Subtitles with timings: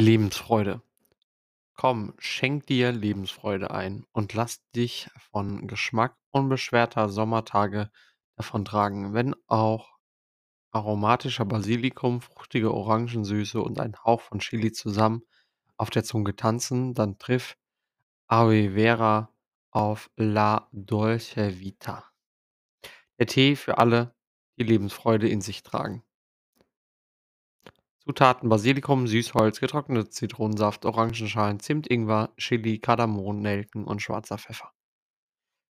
[0.00, 0.80] Lebensfreude.
[1.74, 7.90] Komm, schenk dir Lebensfreude ein und lass dich von Geschmack unbeschwerter Sommertage
[8.36, 9.98] davontragen, wenn auch
[10.70, 15.22] aromatischer Basilikum, fruchtige Orangensüße und ein Hauch von Chili zusammen
[15.76, 17.56] auf der Zunge tanzen, dann triff
[18.26, 19.30] Aloe Vera
[19.70, 22.04] auf La Dolce Vita.
[23.18, 24.14] Der Tee für alle,
[24.56, 26.02] die Lebensfreude in sich tragen.
[28.10, 34.72] Zutaten: Basilikum, Süßholz, getrockneter Zitronensaft, Orangenschalen, Zimt, Ingwer, Chili, Kardamom, Nelken und schwarzer Pfeffer.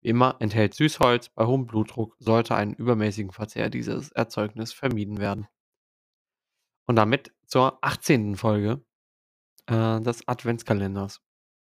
[0.00, 5.46] Wie immer enthält Süßholz bei hohem Blutdruck sollte einen übermäßigen Verzehr dieses Erzeugnis vermieden werden.
[6.86, 8.36] Und damit zur 18.
[8.36, 8.82] Folge,
[9.66, 11.20] äh, des Adventskalenders.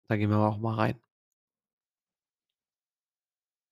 [0.07, 0.99] Da gehen wir auch mal rein.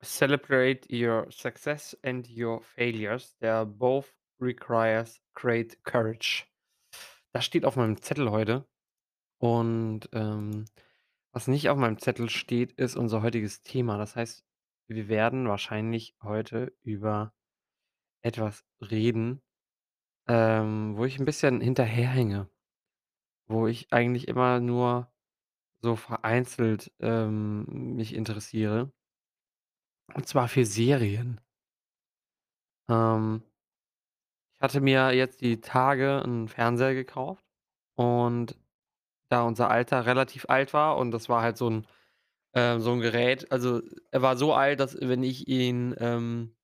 [0.04, 3.36] Celebrate your success and your failures.
[3.40, 6.46] They both requires great courage.
[7.36, 8.66] Das steht auf meinem Zettel heute.
[9.40, 10.66] Und, ähm,
[11.34, 13.98] was nicht auf meinem Zettel steht, ist unser heutiges Thema.
[13.98, 14.46] Das heißt,
[14.88, 17.34] wir werden wahrscheinlich heute über
[18.22, 19.42] etwas reden,
[20.28, 22.50] ähm, wo ich 'n bisschen hinterherhänge,
[23.48, 25.12] wo ich eigentlich immer nur
[25.82, 28.92] so vereinzelt, ähm, mich interessiere.
[30.14, 31.40] Und zwar für Serien.
[32.90, 33.42] Ähm
[34.66, 37.46] hatte mir jetzt die Tage 'n Fernseher gekauft
[37.96, 38.58] und
[39.30, 41.88] da unser Alter relativ alt war und das war halt so 'n
[42.54, 46.56] äh, so 'n Gerät also, er war so alt, dass wenn ich ihn, ähm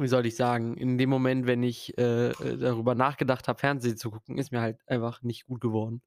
[0.00, 3.96] wie soll ich sagen, in dem Moment, wenn ich, äh, äh, darüber nachgedacht habe, Fernsehen
[3.98, 6.02] zu gucken, ist mir halt einfach nicht gut geworden,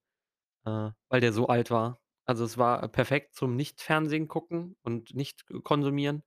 [0.66, 2.02] äh, weil der so alt war.
[2.28, 6.24] Also, es war perfekt zum Nicht-Fernsehen gucken und nicht konsumieren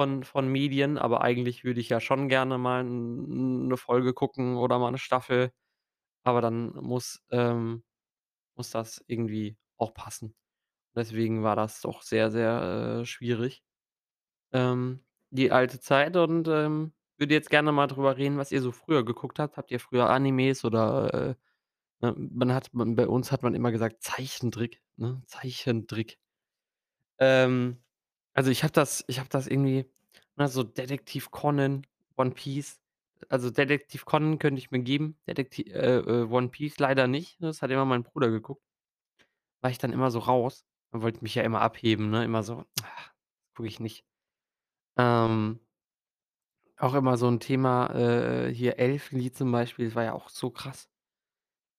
[0.00, 4.56] von von Medien, aber eigentlich würde ich ja schon gerne mal 'n 'ne Folge gucken
[4.56, 5.52] oder mal 'ne Staffel,
[6.24, 7.84] aber dann muss ähm,
[8.56, 10.34] muss das irgendwie auch passen.
[10.96, 13.62] Deswegen war das doch sehr, sehr, äh, schwierig,
[14.52, 18.72] ähm, die alte Zeit und, ähm, würde jetzt gerne mal drüber reden, was ihr so
[18.72, 19.56] früher geguckt habt.
[19.58, 21.36] Habt ihr früher Animes oder, äh,
[22.06, 25.22] ne, man hat man bei uns hat man immer gesagt Zeichentrick, ne?
[25.26, 26.16] Zeichentrick.
[27.18, 27.78] Ähm,
[28.40, 29.86] also, ich habe das ich habe das irgendwie
[30.36, 31.86] ne, so Detektiv Conan,
[32.16, 32.80] One Piece.
[33.28, 37.36] Also, Detektiv Conan könnte ich mir geben, Detekti äh, äh, One Piece leider nicht.
[37.42, 38.62] Das hat immer mein Bruder geguckt.
[39.62, 42.24] War ich dann immer so raus und wollte mich ja immer abheben, ne?
[42.24, 42.64] Immer so:
[43.54, 44.04] „Gucke ich nicht.“
[44.98, 45.60] Ähm
[46.78, 50.50] auch immer so 'n Thema, äh, hier Elfenlied zum Beispiel, das war ja auch so
[50.50, 50.88] krass.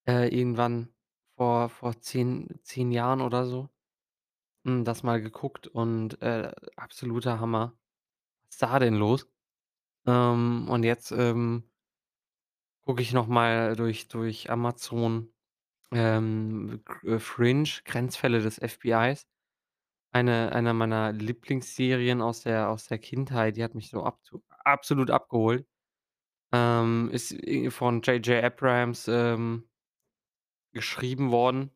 [0.08, 0.90] Äh, irgendwann
[1.38, 3.70] vor vor 10 10 Jahren oder so,
[4.66, 7.74] hm, das mal geguckt und, äh, absoluter Hammer.
[8.48, 9.28] Was ist da denn los?
[10.08, 11.66] Ähm, und jetzt, ähm
[12.86, 15.32] gucke ich noch mal durch durch Amazon,
[15.92, 19.28] ähm, äh, Fringe, Grenzfälle des FBIs.
[20.14, 25.12] Eine einer meiner Lieblingsserien aus der aus der Kindheit, die hat mich so abzu absolut
[25.12, 25.68] abgeholt.
[26.54, 28.26] Ähm, ist, äh, von J.
[28.28, 28.44] J.
[28.44, 29.68] Abrams, ähm
[30.74, 31.72] geschrieben worden.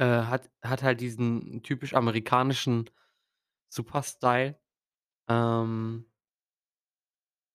[0.00, 2.90] Äh, hat hat halt diesen typisch amerikanischen
[3.70, 4.58] Super-Style,
[5.28, 6.06] ähm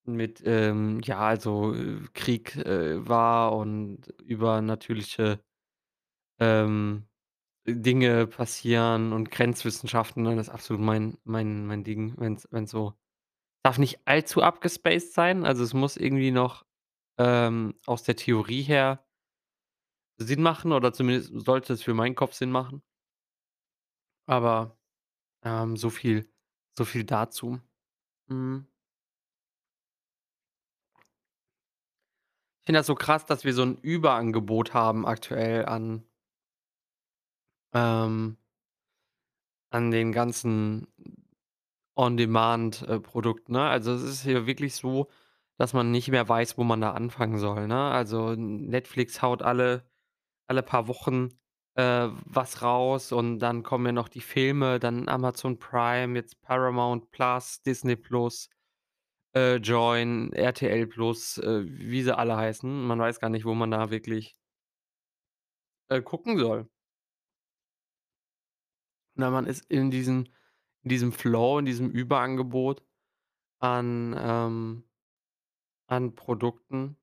[0.06, 5.40] mit, ähm, ja, also, äh, Krieg, äh, war und übernatürliche,
[6.40, 7.08] ähm,
[7.68, 10.36] Dinge passieren und Grenzwissenschaften, ne?
[10.36, 12.94] Das ist absolut mein mein mein Ding, wenn's wenn's so
[13.64, 15.46] darf nicht allzu abgespaced sein.
[15.46, 16.66] Also, es muss irgendwie noch,
[17.20, 19.06] ähm, aus der Theorie her
[20.20, 22.82] Sinn machen oder zumindest sollte es für meinen Kopf Sinn machen.
[24.28, 24.78] Aber,
[25.44, 26.30] ähm, so viel
[26.78, 27.60] so viel dazu.
[28.28, 28.68] Mhm.
[32.64, 36.04] Ich finde das so krass, dass wir so 'n Überangebot haben aktuell an
[37.74, 38.38] ähm
[39.74, 40.88] an den ganzen
[41.98, 43.00] On-Demand, äh,
[43.50, 43.62] ne?
[43.70, 45.08] Also, es ist hier wirklich so,
[45.58, 47.92] dass man nicht mehr weiß, wo man da anfangen soll, ne?
[47.92, 49.84] Also, Netflix haut alle
[50.50, 51.30] alle paar Wochen,
[51.76, 57.12] äh, was raus und dann kommen ja noch die Filme, dann Amazon Prime, jetzt Paramount
[57.12, 58.50] Plus, Disney Plus,
[59.36, 62.88] äh, Joyn, RTL Plus, äh, wie sie alle heißen.
[62.88, 64.36] Man weiß gar nicht, wo man da wirklich
[65.90, 66.68] äh, gucken soll.
[69.16, 70.26] Na, man ist in diesem
[70.84, 72.84] in diesem Flow, in diesem Überangebot
[73.60, 74.84] an, ähm
[75.90, 76.98] an Produkten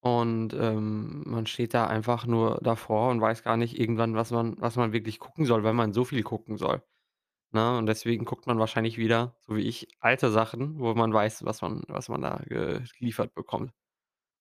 [0.00, 4.56] und, ähm, man steht da einfach nur davor und weiß gar nicht irgendwann, was man
[4.60, 6.82] was man wirklich gucken soll, weil man so viel gucken soll,
[7.52, 7.78] ne?
[7.78, 11.62] Und deswegen guckt man wahrscheinlich wieder, so wie ich, alte Sachen, wo man weiß, was
[11.62, 12.40] man was man da
[12.98, 13.72] geliefert bekommt,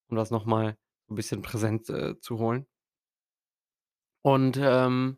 [0.10, 0.78] um das noch mal
[1.10, 2.66] 'n bisschen präsent, äh, zu holen.
[4.26, 5.18] Und, ähm,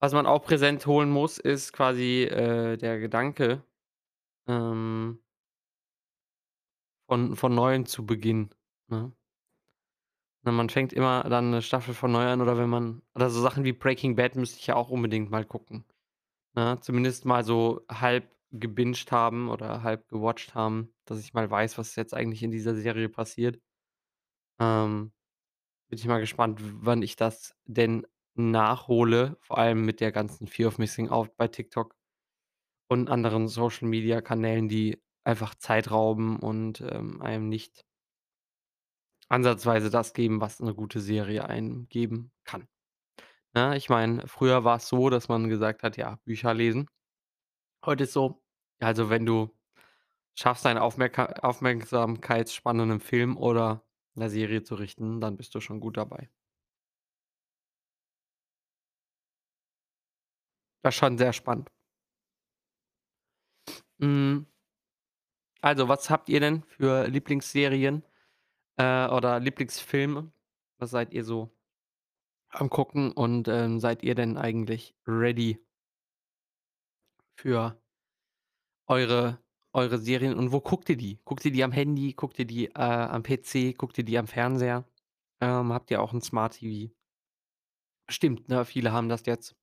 [0.00, 3.64] was man auch präsent holen muss, ist quasi, äh, der Gedanke,
[4.48, 5.20] ähm
[7.08, 8.50] von von Neuem zu beginnen,
[8.88, 9.12] ne?
[10.44, 13.62] Man fängt immer dann 'ne Staffel von neu an oder wenn man oder so Sachen
[13.64, 15.84] wie Breaking Bad müsste ich ja auch unbedingt mal gucken,
[16.54, 16.78] ne?
[16.82, 21.96] Zumindest mal so halb gebinged haben oder halb gewatcht haben, dass ich mal weiß, was
[21.96, 23.60] jetzt eigentlich in dieser Serie passiert.
[24.60, 25.12] Ähm,
[25.88, 30.68] bin ich mal gespannt, wann ich das denn nachhole, vor allem mit der ganzen Fear
[30.68, 31.96] of Missing Out bei TikTok
[32.88, 37.84] und anderen Social-Media-Kanälen, die einfach Zeit rauben und, ähm, einem nicht
[39.32, 42.68] ansatzweise das geben, was 'ne gute Serie einem geben kann.
[43.54, 46.88] Ne, ich meine, früher war's so, dass man gesagt hat: „Ja, Bücher lesen.“
[47.86, 48.42] Heute ist so,
[48.80, 49.50] also, wenn du
[50.36, 53.84] schaffst, deine Aufmerka Aufmerksamkeitsspanne 'nem Film oder
[54.16, 56.28] 'ner Serie zu richten, dann bist du schon gut dabei.
[60.84, 61.68] Das ist schon sehr spannend.
[64.00, 64.44] Hm.
[65.64, 68.02] Also, was habt ihr denn für Lieblingsserien,
[68.76, 70.32] äh, oder Lieblingsfilme?
[70.78, 71.50] Was seid ihr so
[72.50, 75.58] am Gucken und, ähm, seid ihr denn eigentlich ready
[77.36, 77.76] für
[78.88, 79.38] eure
[79.74, 81.18] eure Serien und wo guckt ihr die?
[81.24, 82.12] Guckt ihr die am Handy?
[82.12, 83.72] Guckt ihr die, äh, am PC?
[83.72, 84.84] Guckt ihr die am Fernseher?
[85.40, 86.92] Ähm, habt ihr auch 'n Smart TV?
[88.08, 89.56] Stimmt, ne, viele haben das jetzt.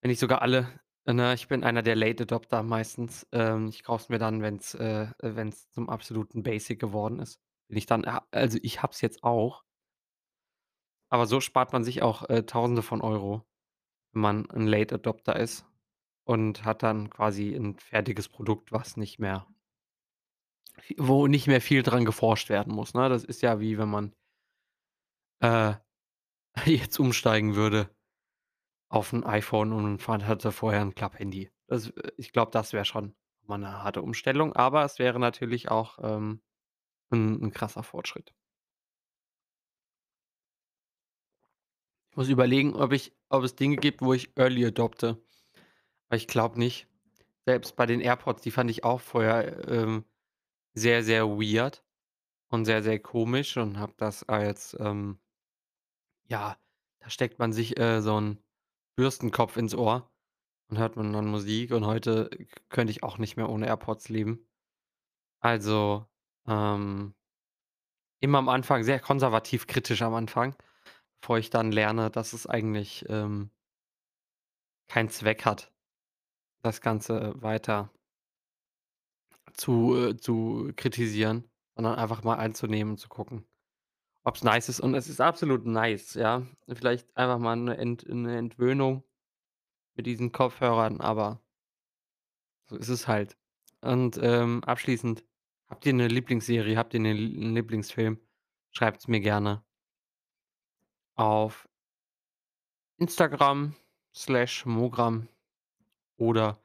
[0.00, 0.68] Wenn nicht sogar alle,
[1.06, 1.34] ne?
[1.34, 3.26] Ich bin einer der Late Adopter meistens.
[3.32, 7.40] Ähm, ich kaufe es mir dann, wenn's äh, wenn's zum absoluten Basic geworden ist.
[7.72, 9.62] Wenn ich dann a also, ich habe es jetzt auch.
[11.12, 13.42] Aber so spart man sich auch, äh, Tausende von Euro,
[14.12, 15.66] wenn man 'n Late Adopter ist
[16.24, 19.46] und hat dann quasi 'n fertiges Produkt, was nicht mehr
[20.98, 23.08] wo nicht mehr viel dran geforscht werden muss, ne?
[23.08, 24.12] Das ist ja wie wenn man
[25.42, 25.74] äh,
[26.66, 27.90] jetzt umsteigen würde
[28.90, 31.50] auf 'n iPhone und man hatte vorher 'n Klapphandy.
[31.68, 31.80] Äh,
[32.18, 33.14] ich glaube, das wäre schon
[33.46, 36.42] mal 'ne harte Umstellung, aber es wäre natürlich auch, ähm,
[37.12, 38.32] 'n 'n krasser Fortschritt.
[42.12, 45.16] Ich muss überlegen, ob ich ob es Dinge gibt, wo ich Early adopte.
[46.08, 46.88] Aber ich glaube nicht.
[47.46, 50.04] Selbst bei den AirPods, die fand ich auch vorher, ähm,
[50.74, 51.84] sehr, sehr weird
[52.50, 55.18] und sehr, sehr komisch und habe das als, ähm
[56.30, 56.56] ja,
[57.00, 58.38] da steckt man sich, äh, so 'n
[58.96, 60.10] Bürstenkopf ins Ohr
[60.70, 62.30] und hört man dann Musik und heute
[62.70, 64.46] könnte ich auch nicht mehr ohne AirPods leben.
[65.40, 66.06] Also,
[66.48, 67.14] ähm
[68.22, 70.54] immer am Anfang sehr konservativ kritisch am Anfang,
[71.20, 73.50] bevor ich dann lerne, dass es eigentlich, ähm
[74.88, 75.72] keinen Zweck hat,
[76.62, 77.90] das Ganze weiter
[79.54, 81.44] zu äh, zu kritisieren,
[81.76, 83.44] sondern einfach mal einzunehmen und zu gucken,
[84.24, 84.80] ob's nice ist.
[84.80, 86.46] Und es ist absolut nice, ja.
[86.72, 89.04] Vielleicht einfach mal 'ne Ent 'ne Entwöhnung
[89.96, 91.40] mit diesen Kopfhörern, aber
[92.68, 93.36] so ist es halt.
[93.80, 95.24] Und, ähm, abschließend,
[95.72, 96.76] habt ihr 'ne Lieblingsserie?
[96.76, 98.18] Habt ihr 'ne 'n Lieblingsfilm?
[98.72, 99.62] Schreibt's mir gerne
[101.18, 101.66] auf
[103.00, 105.28] Instagram/mogram
[106.18, 106.62] oder,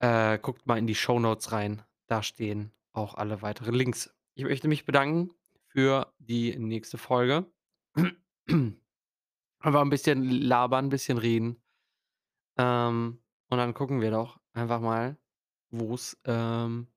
[0.00, 1.82] äh, guckt mal in die Shownotes rein.
[2.08, 4.14] Da stehen auch alle weiteren Links.
[4.34, 5.30] Ich möchte mich bedanken
[5.68, 7.46] für die nächste Folge.
[9.60, 11.60] Einfach 'n bisschen labern, bisschen reden.
[12.58, 15.16] Ähm, und dann gucken wir doch einfach mal,
[15.70, 16.88] wo's, ähm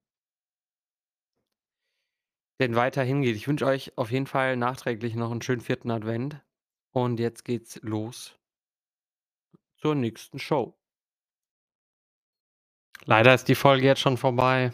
[2.62, 3.36] denn weiter hingeht.
[3.36, 5.88] Ich wünsche euch auf jeden Fall nachträglich noch 'n schönen 4.
[5.88, 6.42] Advent
[6.92, 8.38] und jetzt geht's los
[9.78, 10.78] zur nächsten Show.
[13.06, 14.74] Leider ist die Folge jetzt schon vorbei.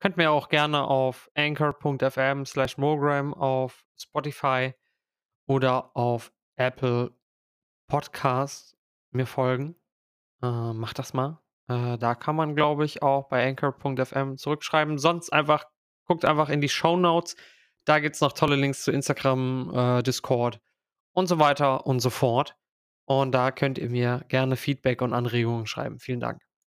[0.00, 4.74] Könnt mir auch gerne auf Anchor.fm/mogram auf Spotify
[5.46, 7.16] oder auf Apple
[7.88, 8.76] Podcasts
[9.10, 9.76] mir folgen.
[10.42, 11.40] Äh, macht das mal.
[11.68, 14.98] Äh, da kann man, glaube ich, auch bei Anchor.fm zurückschreiben.
[14.98, 15.64] Sonst einfach
[16.06, 17.36] guckt einfach in die Shownotes.
[17.84, 20.60] Da gibt's noch tolle Links zu Instagram, äh, Discord
[21.12, 22.56] und so weiter und so fort.
[23.06, 25.98] Und da könnt ihr mir gerne Feedback und Anregungen schreiben.
[25.98, 26.45] Vielen Dank.